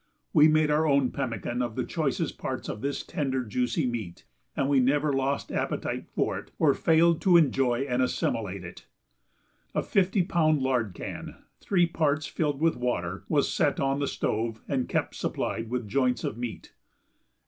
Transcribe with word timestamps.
We 0.33 0.47
made 0.47 0.71
our 0.71 0.87
own 0.87 1.11
pemmican 1.11 1.61
of 1.61 1.75
the 1.75 1.83
choice 1.83 2.31
parts 2.31 2.67
of 2.67 2.81
this 2.81 3.03
tender, 3.03 3.43
juicy 3.45 3.85
meat 3.85 4.25
and 4.57 4.67
we 4.67 4.79
never 4.79 5.13
lost 5.13 5.51
appetite 5.51 6.07
for 6.15 6.39
it 6.39 6.49
or 6.57 6.73
failed 6.73 7.21
to 7.21 7.37
enjoy 7.37 7.81
and 7.81 8.01
assimilate 8.01 8.63
it. 8.63 8.87
A 9.75 9.83
fifty 9.83 10.23
pound 10.23 10.59
lard 10.63 10.95
can, 10.95 11.35
three 11.59 11.85
parts 11.85 12.25
filled 12.25 12.59
with 12.59 12.75
water, 12.77 13.25
was 13.29 13.53
set 13.53 13.79
on 13.79 13.99
the 13.99 14.07
stove 14.07 14.59
and 14.67 14.89
kept 14.89 15.13
supplied 15.13 15.69
with 15.69 15.87
joints 15.87 16.23
of 16.23 16.35
meat. 16.35 16.73